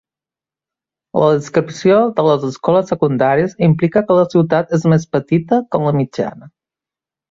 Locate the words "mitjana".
6.05-6.57